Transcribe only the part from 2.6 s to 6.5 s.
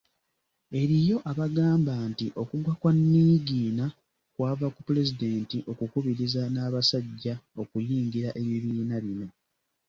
kwa Niigiina kwava ku Pulezidenti okukubiriza